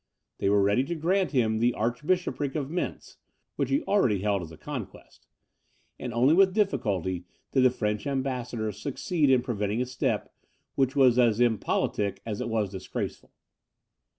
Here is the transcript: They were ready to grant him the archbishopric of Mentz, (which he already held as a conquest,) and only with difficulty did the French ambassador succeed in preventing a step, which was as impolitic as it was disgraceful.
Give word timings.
They 0.39 0.49
were 0.49 0.63
ready 0.63 0.83
to 0.85 0.95
grant 0.95 1.29
him 1.29 1.59
the 1.59 1.75
archbishopric 1.75 2.55
of 2.55 2.71
Mentz, 2.71 3.17
(which 3.55 3.69
he 3.69 3.83
already 3.83 4.21
held 4.21 4.41
as 4.41 4.51
a 4.51 4.57
conquest,) 4.57 5.27
and 5.99 6.11
only 6.11 6.33
with 6.33 6.55
difficulty 6.55 7.25
did 7.51 7.61
the 7.61 7.69
French 7.69 8.07
ambassador 8.07 8.71
succeed 8.71 9.29
in 9.29 9.43
preventing 9.43 9.79
a 9.79 9.85
step, 9.85 10.33
which 10.73 10.95
was 10.95 11.19
as 11.19 11.39
impolitic 11.39 12.19
as 12.25 12.41
it 12.41 12.49
was 12.49 12.71
disgraceful. 12.71 13.29